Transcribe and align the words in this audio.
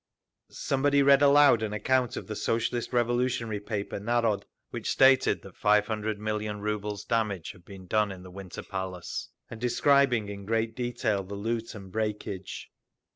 Somebody 0.49 1.03
read 1.03 1.21
aloud 1.21 1.61
an 1.61 1.73
account 1.73 2.17
in 2.17 2.25
the 2.25 2.35
Socialist 2.35 2.91
Revolutionary 2.91 3.59
paper 3.59 3.99
Narod, 3.99 4.45
which 4.71 4.89
stated 4.89 5.43
that 5.43 5.55
five 5.55 5.85
hundred 5.85 6.17
million 6.17 6.59
rubles' 6.59 7.01
worth 7.01 7.05
of 7.05 7.09
damage 7.09 7.51
had 7.51 7.63
been 7.63 7.85
done 7.85 8.11
in 8.11 8.23
the 8.23 8.31
Winter 8.31 8.63
Palace, 8.63 9.29
and 9.51 9.61
describing 9.61 10.27
in 10.27 10.45
great 10.47 10.75
detail 10.75 11.21
the 11.23 11.35
loot 11.35 11.75
and 11.75 11.91
breakage. 11.91 12.71